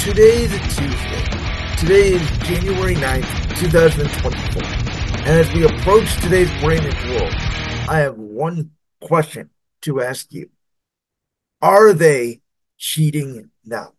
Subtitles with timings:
[0.00, 1.76] Today is a Tuesday.
[1.76, 4.62] Today is January 9th, 2024.
[4.62, 7.34] And as we approach today's Brandon World,
[7.86, 8.70] I have one
[9.02, 9.50] question
[9.82, 10.48] to ask you.
[11.60, 12.40] Are they
[12.78, 13.92] cheating now?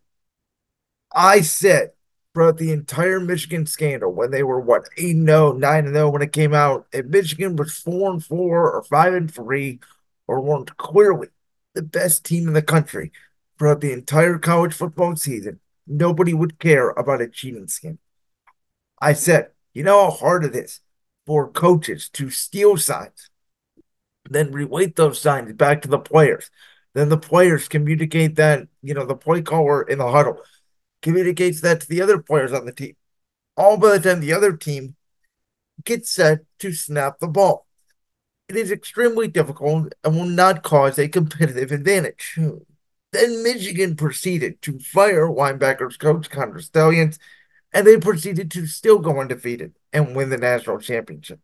[1.14, 1.92] I said
[2.34, 6.32] throughout the entire Michigan scandal when they were what 8 0, 9 0 when it
[6.32, 9.78] came out, if Michigan was 4 and 4 or 5 and 3
[10.26, 11.28] or weren't clearly
[11.74, 13.12] the best team in the country
[13.56, 15.60] throughout the entire college football season,
[15.92, 18.00] nobody would care about a cheating scandal.
[19.00, 20.80] I said, you know how hard it is
[21.26, 23.30] for coaches to steal signs,
[24.28, 26.50] then reweight those signs back to the players.
[26.94, 30.40] Then the players communicate that, you know, the play caller in the huddle
[31.00, 32.96] communicates that to the other players on the team.
[33.56, 34.96] All by the time the other team
[35.84, 37.66] gets set to snap the ball.
[38.48, 42.32] It is extremely difficult and will not cause a competitive advantage.
[42.34, 42.58] Hmm.
[43.12, 47.18] Then Michigan proceeded to fire linebackers coach Connor Stalions,
[47.72, 51.40] and they proceeded to still go undefeated and win the national championship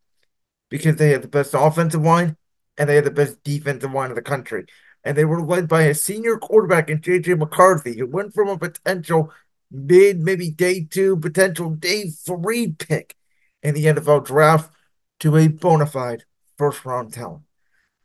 [0.69, 2.37] because they had the best offensive line
[2.77, 4.65] and they had the best defensive line in the country.
[5.03, 8.57] And they were led by a senior quarterback in JJ McCarthy, who went from a
[8.57, 9.31] potential
[9.71, 13.15] mid, maybe day two, potential day three pick
[13.63, 14.71] in the NFL draft
[15.19, 16.25] to a bona fide
[16.57, 17.43] first round talent.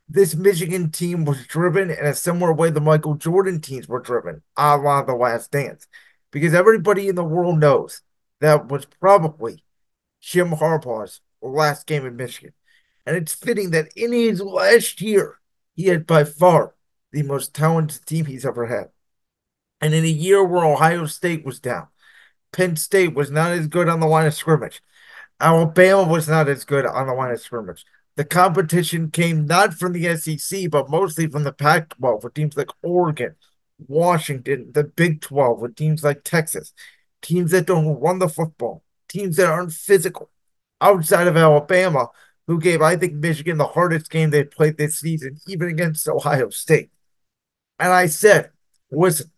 [0.07, 4.43] This Michigan team was driven in a similar way the Michael Jordan teams were driven,
[4.55, 5.87] a la The Last Dance,
[6.31, 8.01] because everybody in the world knows
[8.39, 9.63] that was probably
[10.21, 12.53] Jim Harbaugh's last game in Michigan.
[13.05, 15.39] And it's fitting that in his last year,
[15.75, 16.75] he had by far
[17.11, 18.89] the most talented team he's ever had.
[19.81, 21.87] And in a year where Ohio State was down,
[22.51, 24.81] Penn State was not as good on the line of scrimmage.
[25.39, 27.85] Alabama was not as good on the line of scrimmage.
[28.15, 32.55] The competition came not from the SEC, but mostly from the Pac 12 with teams
[32.55, 33.35] like Oregon,
[33.87, 36.73] Washington, the Big 12 with teams like Texas,
[37.21, 40.29] teams that don't run the football, teams that aren't physical
[40.79, 42.09] outside of Alabama,
[42.47, 46.49] who gave, I think, Michigan the hardest game they played this season, even against Ohio
[46.49, 46.91] State.
[47.79, 48.51] And I said,
[48.91, 49.31] listen,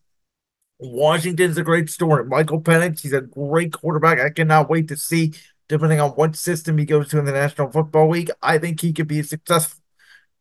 [0.80, 2.26] Washington's a great story.
[2.26, 4.20] Michael Penix, he's a great quarterback.
[4.20, 5.34] I cannot wait to see,
[5.68, 8.94] depending on what system he goes to in the National Football League, I think he
[8.94, 9.82] could be successful.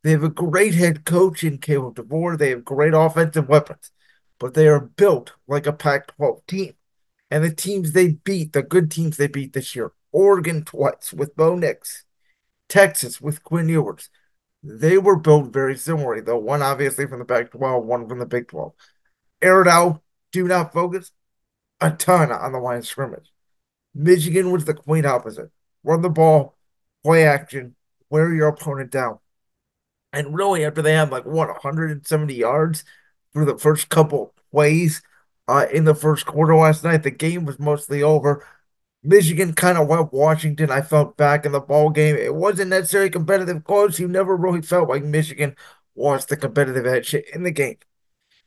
[0.02, 2.38] They have a great head coach in Caleb DeBoer.
[2.38, 3.90] They have great offensive weapons,
[4.38, 6.74] but they are built like a Pac 12 team.
[7.30, 11.34] And the teams they beat, the good teams they beat this year, Oregon twice with
[11.34, 12.04] Bo Nix,
[12.68, 14.10] Texas with Quinn Ewers,
[14.62, 18.26] they were built very similarly, though one obviously from the Pac 12, one from the
[18.26, 18.72] Big 12.
[19.42, 21.12] Aired out do not focus
[21.80, 23.32] a ton on the line of scrimmage.
[23.96, 25.50] Michigan was the complete opposite.
[25.82, 26.54] Run the ball,
[27.02, 27.74] play action,
[28.10, 29.18] wear your opponent down.
[30.12, 32.84] And really, after they had like what 170 yards
[33.32, 35.02] for the first couple plays
[35.48, 38.44] uh, in the first quarter last night, the game was mostly over.
[39.02, 40.70] Michigan kind of went Washington.
[40.70, 42.16] I felt back in the ball game.
[42.16, 43.98] It wasn't necessarily competitive close.
[43.98, 45.56] You never really felt like Michigan
[45.94, 47.76] was the competitive edge in the game.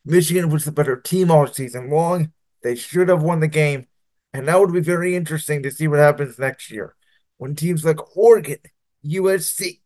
[0.05, 2.33] Michigan was the better team all season long.
[2.61, 3.87] They should have won the game.
[4.33, 6.95] And that would be very interesting to see what happens next year
[7.37, 8.59] when teams like Oregon,
[9.05, 9.79] USC,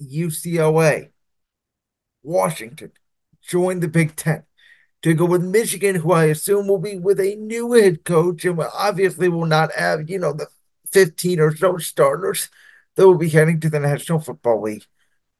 [0.00, 1.10] UCLA,
[2.22, 2.92] Washington
[3.42, 4.44] join the Big Ten
[5.02, 8.60] to go with Michigan, who I assume will be with a new head coach and
[8.60, 10.48] obviously will not have, you know, the
[10.92, 12.48] 15 or so starters
[12.96, 14.84] that will be heading to the National Football League.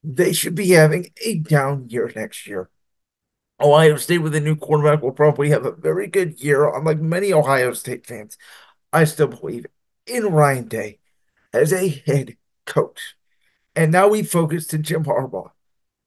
[0.03, 2.71] They should be having a down year next year.
[3.62, 6.66] Oh, Ohio State with a new quarterback will probably have a very good year.
[6.66, 8.38] Unlike many Ohio State fans,
[8.91, 9.66] I still believe
[10.06, 10.98] in Ryan Day
[11.53, 13.16] as a head coach.
[13.76, 15.50] And now we focus to Jim Harbaugh,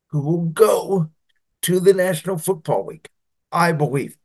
[0.08, 1.12] who will go
[1.62, 3.10] to the National Football League,
[3.52, 4.18] I believe.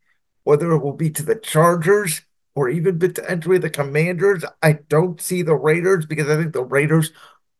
[0.44, 2.22] Whether it will be to the Chargers
[2.55, 7.12] or even potentially the Commanders, I don't see the Raiders because I think the Raiders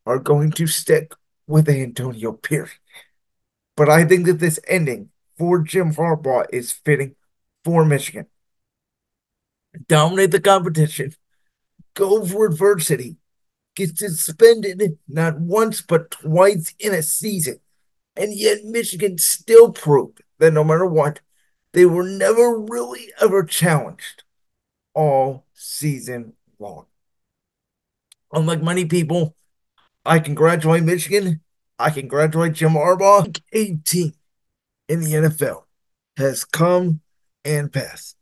[0.07, 1.13] are going to stick
[1.45, 2.71] with Antonio Pierce.
[3.77, 7.15] But I think that this ending for Jim Harbaugh is fitting
[7.63, 8.27] for Michigan.
[9.87, 11.15] Dominate the competition,
[11.93, 13.15] go for adversity,
[13.75, 17.59] get suspended not once but twice in a season.
[18.15, 21.21] And yet Michigan still proved that no matter what,
[21.71, 24.23] they were never really ever challenged
[24.93, 26.87] all season long.
[28.33, 29.35] Unlike many people,
[30.05, 31.41] I congratulate Michigan.
[31.77, 33.39] I congratulate Jim Harbaugh.
[33.53, 34.13] 18
[34.89, 35.63] in the NFL
[36.17, 36.99] has come
[37.45, 38.17] and passed.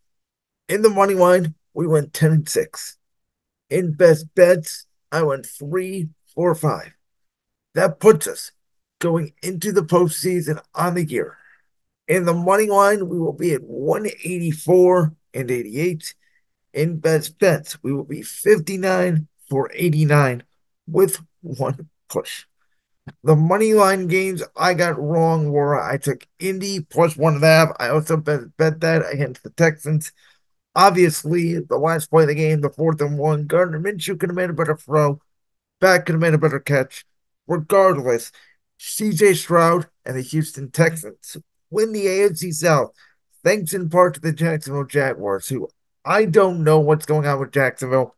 [0.68, 2.98] In the money line, we went 10 and 6.
[3.70, 6.92] In best bets, I went 3, 4, 5.
[7.74, 8.52] That puts us
[9.00, 11.36] going into the postseason on the year.
[12.06, 16.14] In the money line, we will be at 184 and 88.
[16.72, 20.42] in best bets, we will be 59 for 89
[20.86, 22.44] with one push.
[23.22, 27.46] The money line games I got wrong were I took Indy plus one and a
[27.46, 27.68] half.
[27.78, 30.12] I also bet, bet that against the Texans.
[30.74, 34.36] Obviously, the last play of the game, the fourth and one, Gardner Minshew could have
[34.36, 35.20] made a better throw.
[35.80, 37.04] Back could have made a better catch.
[37.46, 38.32] Regardless,
[38.78, 41.36] CJ Stroud and the Houston Texans
[41.70, 42.92] win the AFC South,
[43.42, 45.68] thanks in part to the Jacksonville Jaguars, who
[46.04, 48.16] I don't know what's going on with Jacksonville.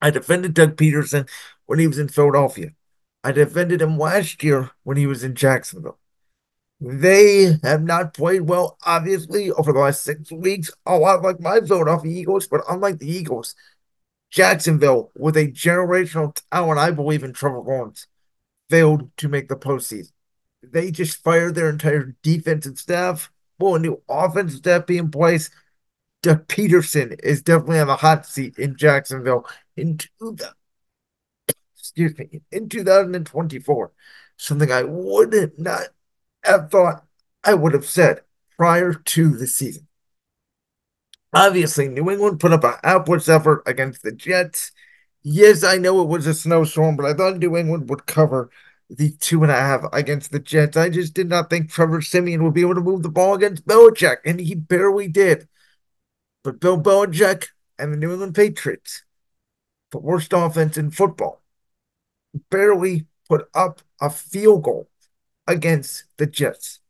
[0.00, 1.28] I defended Doug Pederson
[1.66, 2.70] when he was in Philadelphia.
[3.24, 5.98] I defended him last year when he was in Jacksonville.
[6.80, 11.60] They have not played well, obviously, over the last six weeks, a lot like my
[11.60, 13.56] Philadelphia Eagles, but unlike the Eagles,
[14.30, 18.06] Jacksonville, with a generational talent, I believe in Trevor Lawrence,
[18.70, 20.12] failed to make the postseason.
[20.62, 23.32] They just fired their entire defensive staff.
[23.58, 25.50] Well, a new offensive staff be in place.
[26.22, 29.98] Doug Pederson is definitely on the hot seat in Jacksonville in
[31.88, 33.92] excuse me, in 2024.
[34.36, 35.88] Something I would not
[36.44, 37.04] have thought
[37.42, 38.20] I would have said
[38.56, 39.88] prior to the season.
[41.32, 44.72] Obviously, New England put up an outwards effort against the Jets.
[45.22, 48.50] Yes, I know it was a snowstorm, but I thought New England would cover
[48.88, 50.76] the two and a half against the Jets.
[50.76, 53.66] I just did not think Trevor Siemian would be able to move the ball against
[53.66, 55.48] Belichick, and he barely did.
[56.44, 57.48] But Bill Belichick
[57.78, 59.02] and the New England Patriots,
[59.90, 61.42] the worst offense in football,
[62.50, 64.88] barely put up a field goal
[65.46, 66.80] against the Jets.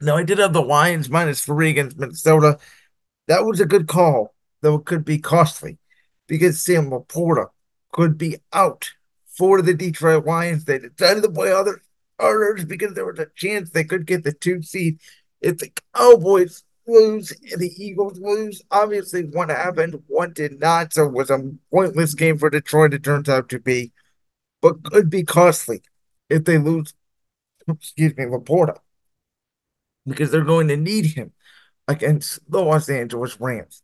[0.00, 2.58] Now, I did have the Lions minus three against Minnesota.
[3.28, 5.78] That was a good call, though it could be costly
[6.26, 7.46] because Sam LaPorta
[7.92, 8.90] could be out
[9.26, 10.64] for the Detroit Lions.
[10.64, 11.80] They decided to play other
[12.16, 15.00] starters because there was a chance they could get the two seed
[15.40, 18.62] if the Cowboys lose and the Eagles lose.
[18.70, 20.92] Obviously, one happened, one did not.
[20.92, 23.92] So it was a pointless game for Detroit, it turns out to be,
[24.60, 25.82] but could be costly
[26.28, 26.94] if they lose,
[27.68, 28.78] excuse me, LaPorta,
[30.06, 31.32] because they're going to need him
[31.88, 33.82] against the Los Angeles Rams.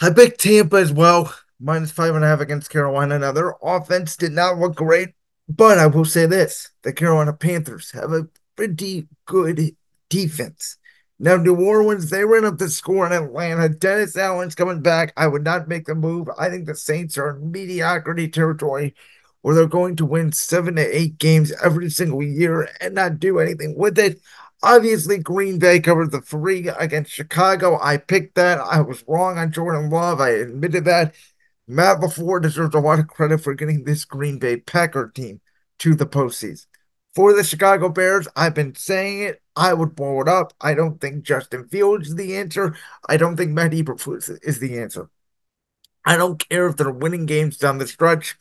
[0.00, 3.18] I picked Tampa as well, minus five and a half against Carolina.
[3.18, 5.10] Now, their offense did not look great,
[5.48, 9.76] but I will say this the Carolina Panthers have a pretty good
[10.08, 10.76] defense.
[11.20, 13.68] Now, New Orleans, they ran up the score in Atlanta.
[13.68, 15.12] Dennis Allen's coming back.
[15.16, 16.28] I would not make the move.
[16.38, 18.94] I think the Saints are in mediocrity territory
[19.42, 23.40] where they're going to win seven to eight games every single year and not do
[23.40, 24.20] anything with it.
[24.62, 27.78] Obviously, Green Bay covered the three against Chicago.
[27.80, 28.58] I picked that.
[28.58, 30.20] I was wrong on Jordan Love.
[30.20, 31.14] I admitted that.
[31.66, 35.40] Matt LaFleur deserves a lot of credit for getting this Green Bay Packer team
[35.78, 36.66] to the postseason.
[37.14, 39.42] For the Chicago Bears, I've been saying it.
[39.56, 40.52] I would blow it up.
[40.60, 42.76] I don't think Justin Fields is the answer.
[43.08, 45.10] I don't think Matt Eberflus is the answer.
[46.04, 48.36] I don't care if they're winning games down the stretch.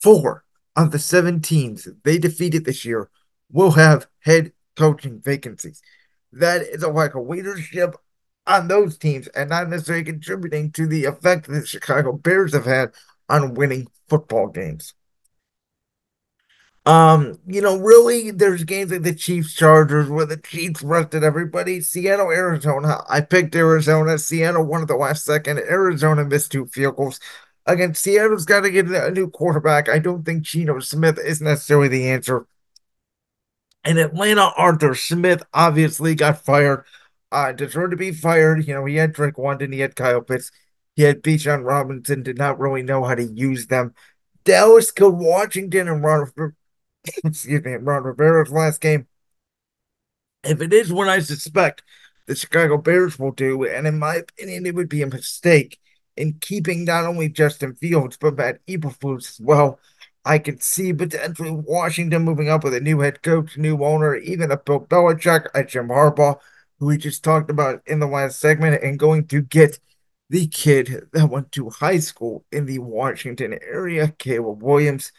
[0.00, 0.44] Four
[0.76, 3.10] of the seven teams they defeated this year
[3.50, 5.82] will have head coaching vacancies.
[6.32, 7.96] That is a lack of leadership
[8.46, 12.66] on those teams and not necessarily contributing to the effect that the Chicago Bears have
[12.66, 12.92] had
[13.28, 14.94] on winning football games.
[16.86, 21.80] Um, you know, really, there's games like the Chiefs Chargers where the Chiefs rested everybody.
[21.80, 23.02] Seattle, Arizona.
[23.08, 24.18] I picked Arizona.
[24.18, 25.58] Seattle won at the last second.
[25.58, 27.20] Arizona missed two field goals.
[27.66, 29.88] Again, Seattle's got to get a new quarterback.
[29.88, 32.46] I don't think Geno Smith is necessarily the answer.
[33.86, 36.84] In Atlanta, Arthur Smith obviously got fired.
[37.32, 38.66] Uh, deserved to be fired.
[38.66, 40.52] You know, he had Drake London, he had Kyle Pitts,
[40.94, 43.94] he had Bijan Robinson, did not really know how to use them.
[44.44, 46.30] Dallas killed Washington and Ron,
[47.24, 49.06] excuse me, Ron Rivera's last game.
[50.42, 51.82] If it is what I suspect
[52.26, 55.78] the Chicago Bears will do, and in my opinion, it would be a mistake
[56.16, 59.78] in keeping not only Justin Fields, but Matt Eberflus as well.
[60.24, 64.50] I could see potentially Washington moving up with a new head coach, new owner, even
[64.50, 66.38] a Bill Belichick, a Jim Harbaugh,
[66.78, 69.78] who we just talked about in the last segment, and going to get
[70.30, 75.12] the kid that went to high school in the Washington area, Caleb Williams.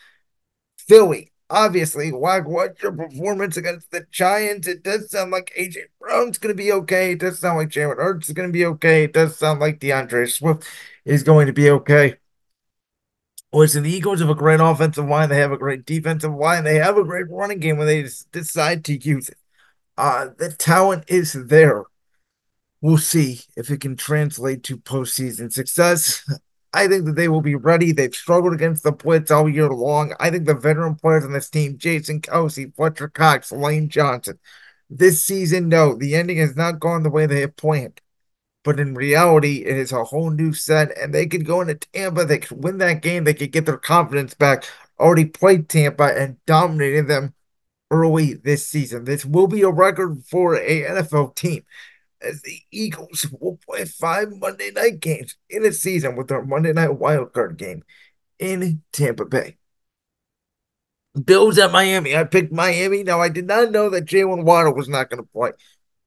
[0.77, 4.67] Philly, obviously, like what's your performance against the Giants?
[4.67, 7.11] It does sound like AJ Brown's going to be okay.
[7.11, 9.03] It does sound like Jalen Hurts is going to be okay.
[9.05, 10.67] It does sound like D'Andre Swift
[11.05, 12.15] is going to be okay.
[13.53, 15.29] Listen, the Eagles have a great offensive line.
[15.29, 16.65] They have a great defensive line.
[16.65, 19.37] They have a great running game when they decide to use it.
[19.97, 21.83] Uh, the talent is there.
[22.81, 26.29] We'll see if it can translate to postseason success.
[26.75, 27.93] I think that they will be ready.
[27.93, 30.13] They've struggled against the blitz all year long.
[30.19, 34.39] I think the veteran players on this team, Jason Kelce, Fletcher Cox, Lane Johnson,
[34.89, 38.01] this season, no, the ending has not gone the way they had planned.
[38.65, 42.25] But in reality, it is a whole new set, and they could go into Tampa.
[42.25, 43.23] They could win that game.
[43.23, 44.65] They could get their confidence back.
[44.99, 47.35] Already played Tampa and dominated them
[47.89, 49.05] early this season.
[49.05, 51.63] This will be a record for a NFL team
[52.21, 56.73] as the Eagles will play five Monday night games in a season with their Monday
[56.73, 57.83] night wildcard game
[58.39, 59.57] in Tampa Bay.
[61.23, 62.15] Bills at Miami.
[62.15, 63.03] I picked Miami.
[63.03, 65.51] Now, I did not know that Jaylen Waddle was not going to play.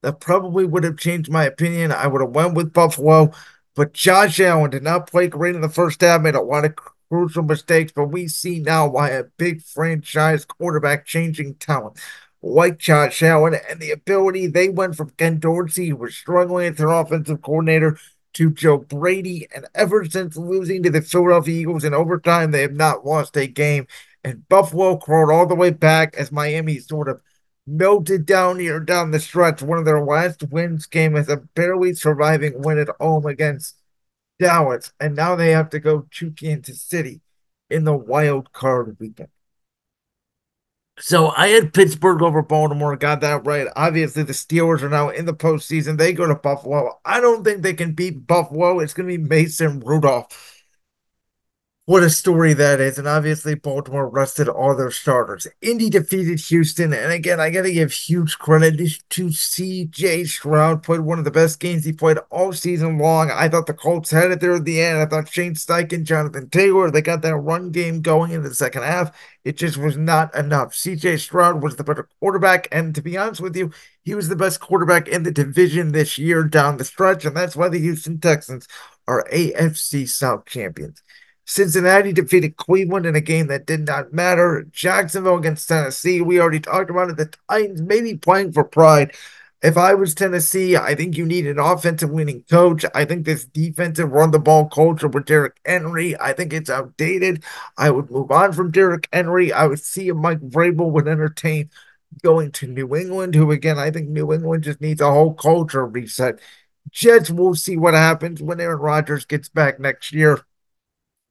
[0.03, 1.93] That probably would have changed my opinion.
[1.93, 3.33] I would have went with Buffalo,
[3.75, 6.75] but Josh Allen did not play great in the first half, made a lot of
[7.09, 11.99] crucial mistakes, but we see now why a big franchise quarterback changing talent
[12.43, 16.77] like Josh Allen and the ability they went from Ken Dorsey, who was struggling as
[16.77, 17.99] their offensive coordinator,
[18.35, 19.49] to Joe Brady.
[19.55, 23.47] And ever since losing to the Philadelphia Eagles in overtime, they have not lost a
[23.47, 23.87] game.
[24.23, 27.21] And Buffalo crawled all the way back as Miami sort of
[27.67, 29.63] melted down here down the stretch.
[29.63, 33.77] One of their last wins came as a barely surviving win at home against
[34.39, 34.93] Dallas.
[35.01, 37.21] And now they have to go to Kansas City
[37.69, 39.29] in the wild card weekend.
[41.01, 43.69] So I had Pittsburgh over Baltimore, got that right.
[43.77, 45.97] Obviously, the Steelers are now in the postseason.
[45.97, 46.99] They go to Buffalo.
[47.05, 48.81] I don't think they can beat Buffalo.
[48.81, 50.58] It's going to be Mason Rudolph
[51.89, 52.99] what a story that is.
[52.99, 55.47] And obviously, Baltimore rested all their starters.
[55.63, 56.93] Indy defeated Houston.
[56.93, 58.77] And again, I got to give huge credit
[59.09, 60.83] to CJ Stroud.
[60.83, 63.31] Played one of the best games he played all season long.
[63.31, 64.99] I thought the Colts had it there at the end.
[64.99, 68.83] I thought Shane Steichen, Jonathan Taylor, they got that run game going in the second
[68.83, 69.19] half.
[69.45, 70.75] It just was not enough.
[70.75, 72.69] CJ Stroud was the better quarterback.
[72.71, 76.19] And to be honest with you, he was the best quarterback in the division this
[76.19, 77.25] year down the stretch.
[77.25, 78.69] And that's why the Houston Texans
[79.07, 81.03] are AFC South champions.
[81.49, 84.67] Cincinnati defeated Cleveland in a game that did not matter.
[84.71, 86.21] Jacksonville against Tennessee.
[86.21, 87.17] We already talked about it.
[87.17, 89.15] The Titans maybe playing for pride.
[89.63, 92.85] If I was Tennessee, I think you need an offensive winning coach.
[92.95, 97.43] I think this defensive run the ball culture with Derrick Henry, I think it's outdated.
[97.79, 99.51] I would move on from Derrick Henry.
[99.51, 101.71] I would see if Mike Vrabel would entertain
[102.23, 105.87] going to New England, who again, I think New England just needs a whole culture
[105.87, 106.41] reset.
[106.91, 110.43] Jets, we'll see what happens when Aaron Rodgers gets back next year.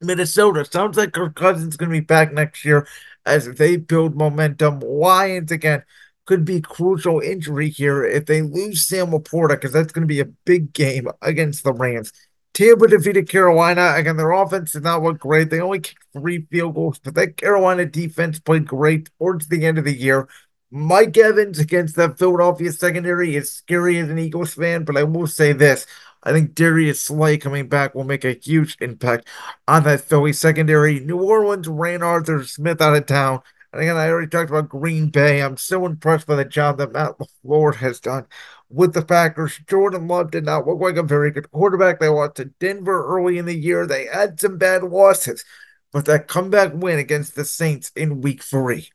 [0.02, 0.66] Minnesota.
[0.66, 2.88] Sounds like Kirk Cousins going to be back next year
[3.26, 4.80] as they build momentum.
[4.80, 5.84] Lions again
[6.26, 10.20] could be crucial injury here if they lose Sam LaPorta because that's going to be
[10.20, 12.12] a big game against the Rams.
[12.54, 13.94] Tampa defeated Carolina.
[13.96, 15.50] Again, their offense did not look great.
[15.50, 19.78] They only kicked three field goals, but that Carolina defense played great towards the end
[19.78, 20.28] of the year.
[20.70, 25.28] Mike Evans against that Philadelphia secondary is scary as an Eagles fan, but I will
[25.28, 25.86] say this.
[26.28, 29.30] I think Darius Slay coming back will make a huge impact
[29.66, 31.00] on that Philly secondary.
[31.00, 33.40] New Orleans ran Arthur Smith out of town.
[33.72, 35.42] And again, I already talked about Green Bay.
[35.42, 38.26] I'm so impressed by the job that Matt LaFleur has done
[38.70, 39.58] with the Packers.
[39.70, 42.02] Jordan Love did not look like a very good quarterback.
[42.02, 43.88] They lost to Denver early in the year.
[43.88, 45.46] They had some bad losses,
[45.94, 48.90] but that comeback win against the Saints in week three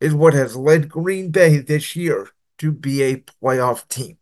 [0.00, 2.28] is what has led Green Bay this year
[2.58, 4.18] to be a playoff team.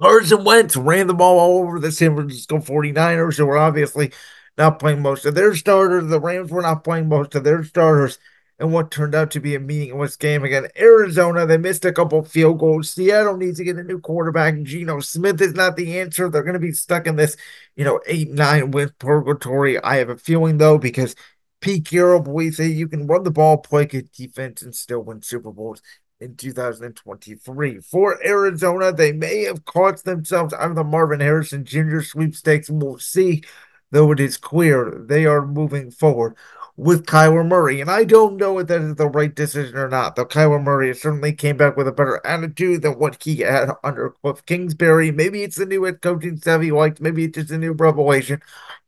[0.00, 4.12] Carson Wentz ran the ball all over the San Francisco 49ers, who were obviously
[4.58, 6.08] not playing most of their starters.
[6.08, 8.18] The Rams were not playing most of their starters
[8.58, 10.68] And what turned out to be a meaningless game again.
[10.78, 12.90] Arizona, they missed a couple field goals.
[12.90, 14.62] Seattle needs to get a new quarterback.
[14.62, 16.28] Geno Smith is not the answer.
[16.28, 17.36] They're going to be stuck in this,
[17.76, 19.80] you know, eight, nine win purgatory.
[19.82, 21.16] I have a feeling, though, because
[21.60, 25.22] Pete Carroll believes that you can run the ball, play good defense, and still win
[25.22, 25.82] Super Bowls
[26.20, 27.80] in 2023.
[27.80, 32.00] For Arizona, they may have caught themselves out of the Marvin Harrison Jr.
[32.00, 33.42] sweepstakes, we'll see,
[33.90, 36.36] though it is clear they are moving forward
[36.76, 37.80] with Kyler Murray.
[37.80, 40.92] And I don't know if that is the right decision or not, though Kyler Murray
[40.94, 45.12] certainly came back with a better attitude than what he had under Cliff Kingsbury.
[45.12, 48.40] Maybe it's the new head coaching staff he likes, maybe it's just a new revelation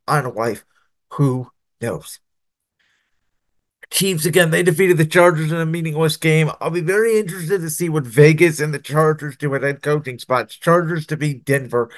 [0.08, 0.64] on life.
[1.12, 2.18] Who knows?
[3.96, 6.50] Chiefs again, they defeated the Chargers in a meaningless game.
[6.60, 10.18] I'll be very interested to see what Vegas and the Chargers do at head coaching
[10.18, 10.54] spots.
[10.54, 11.88] Chargers to beat Denver.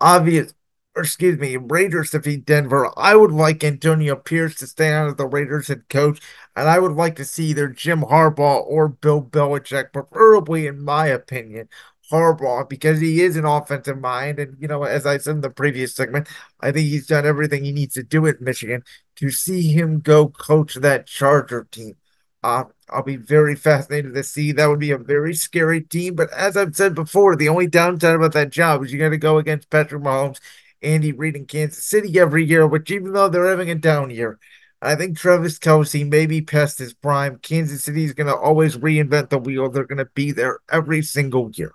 [0.00, 0.54] Obvious,
[0.94, 2.92] or excuse me, Raiders to beat Denver.
[2.96, 6.20] I would like Antonio Pierce to stay on as the Raiders head coach,
[6.54, 11.08] and I would like to see either Jim Harbaugh or Bill Belichick, preferably, in my
[11.08, 11.68] opinion,
[12.12, 14.38] Harbaugh because he is an offensive mind.
[14.38, 16.28] And, you know, as I said in the previous segment,
[16.60, 18.84] I think he's done everything he needs to do at Michigan
[19.18, 21.96] to see him go coach that Charger team.
[22.42, 24.52] Uh, I'll be very fascinated to see.
[24.52, 26.14] That would be a very scary team.
[26.14, 29.18] But as I've said before, the only downside about that job is you got to
[29.18, 30.38] go against Patrick Mahomes,
[30.82, 34.38] Andy Reid, and Kansas City every year, which even though they're having a down year,
[34.80, 37.38] I think Travis Kelce may be past his prime.
[37.38, 39.68] Kansas City is going to always reinvent the wheel.
[39.68, 41.72] They're going to be there every single year.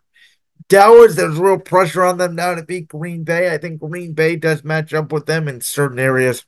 [0.70, 3.54] Dallas, there's real pressure on them now to beat Green Bay.
[3.54, 6.46] I think Green Bay does match up with them in certain areas.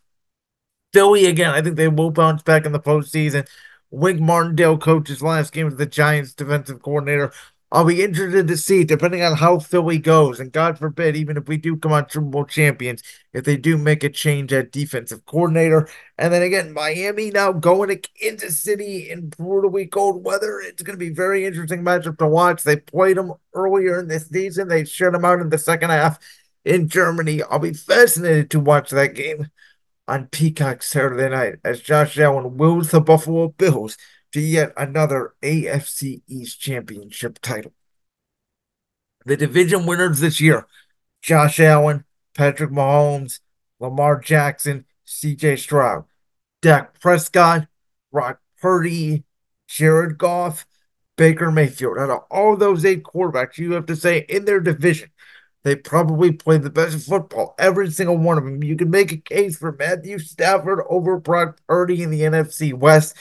[0.96, 3.46] Philly, again, I think they will bounce back in the postseason.
[3.92, 7.34] Wink Martindale coaches last game as the Giants defensive coordinator.
[7.70, 11.50] I'll be interested to see, depending on how Philly goes, and God forbid, even if
[11.50, 15.25] we do come out Super Bowl champions, if they do make a change at defensive
[15.25, 15.90] coordinator.
[16.18, 20.62] And then again, Miami now going to Kansas City in brutally cold weather.
[20.62, 22.64] It's going to be very interesting matchup to watch.
[22.64, 24.70] They played them earlier in this season.
[24.70, 26.20] They shut them out in the second half
[26.64, 27.44] in Germany.
[27.44, 29.50] I'll be fascinated to watch that game
[30.08, 33.98] on Peacock Saturday night as Josh Allen wills the Buffalo Bills
[34.32, 37.74] to yet another AFC East championship title.
[39.26, 40.68] The division winners this year
[41.22, 42.04] Josh Allen,
[42.36, 43.40] Patrick Mahomes,
[43.80, 46.06] Lamar Jackson, CJ Stroud,
[46.62, 47.68] Dak Prescott,
[48.12, 49.24] Brock Purdy,
[49.68, 50.68] Jared Goff,
[51.18, 51.98] Baker Mayfield.
[51.98, 55.10] Out of all those eight quarterbacks, you have to say in their division,
[55.65, 57.55] they probably played the best football.
[57.57, 58.63] Every single one of them.
[58.63, 63.15] You can make a case for Matthew Stafford over Brock Purdy in the NFC West.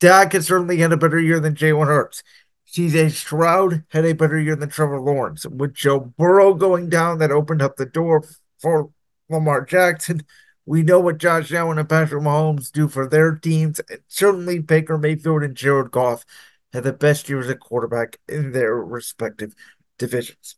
[0.00, 2.24] Dak has certainly had a better year than Jalen Hurts.
[2.72, 5.46] CJ Stroud had a better year than Trevor Lawrence.
[5.46, 8.24] With Joe Burrow going down, that opened up the door
[8.58, 8.90] for
[9.30, 10.26] Lamar Jackson.
[10.64, 13.80] We know what Josh Allen and Patrick Mahomes do for their teams.
[13.88, 16.24] And certainly, Baker Mayfield and Jared Goff
[16.72, 19.54] had the best years at quarterback in their respective
[19.98, 20.56] divisions.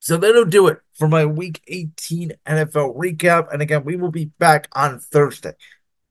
[0.00, 3.52] So that'll do it for my Week 18 NFL recap.
[3.52, 5.52] And again, we will be back on Thursday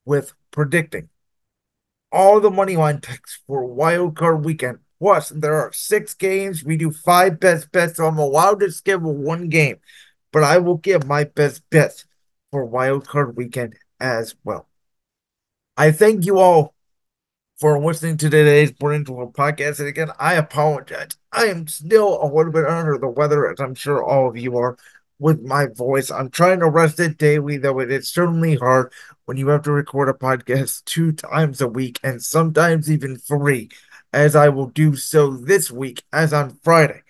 [0.05, 1.09] with predicting
[2.11, 4.79] all the money line picks for wild card weekend.
[4.99, 6.63] Plus, there are six games.
[6.63, 7.97] We do five best bets.
[7.97, 9.77] So I'm allowed to skip one game,
[10.31, 12.05] but I will give my best bets
[12.51, 14.67] for wild card weekend as well.
[15.77, 16.75] I thank you all
[17.59, 19.79] for listening to today's Born Into a podcast.
[19.79, 21.17] And again, I apologize.
[21.33, 24.55] I am still a little bit under the weather, as I'm sure all of you
[24.57, 24.77] are,
[25.19, 26.09] with my voice.
[26.09, 28.93] I'm trying to rest it daily, though it is certainly hard
[29.25, 33.69] when you have to record a podcast two times a week and sometimes even three,
[34.13, 37.03] as I will do so this week, as on Friday.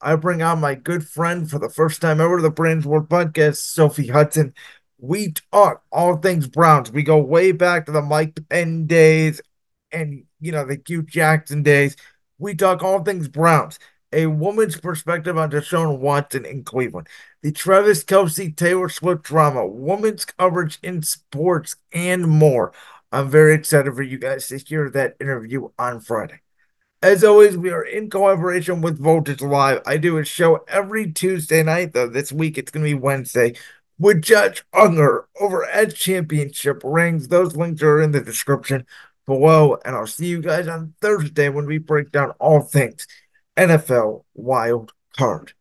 [0.00, 3.08] I bring on my good friend for the first time ever to the Brands World
[3.08, 4.54] podcast, Sophie Hudson.
[4.98, 6.92] We talk all things Browns.
[6.92, 9.40] We go way back to the Mike Pettine days
[9.96, 11.96] and, you know, the Hue Jackson days.
[12.38, 13.78] We talk all things Browns
[14.12, 17.08] a woman's perspective on Deshaun Watson in Cleveland,
[17.42, 22.72] the Travis Kelce Taylor Swift drama, women's coverage in sports, and more.
[23.12, 26.40] I'm very excited for you guys to hear that interview on Friday.
[27.02, 29.82] As always, we are in collaboration with Voltage Live.
[29.86, 33.54] I do a show every Tuesday night, though this week it's going to be Wednesday,
[33.98, 37.28] with Josh Ungar over at Championship Rings.
[37.28, 38.86] Those links are in the description
[39.26, 43.06] below, and I'll see you guys on Thursday when we break down all things
[43.56, 45.52] NFL Wild Card.